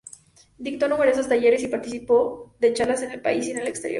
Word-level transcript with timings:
Dictó 0.57 0.87
numerosos 0.87 1.29
talleres 1.29 1.61
y 1.61 1.67
participó 1.67 2.55
de 2.59 2.73
charlas 2.73 3.03
en 3.03 3.11
el 3.11 3.21
país 3.21 3.45
y 3.45 3.51
en 3.51 3.59
el 3.59 3.67
exterior. 3.67 3.89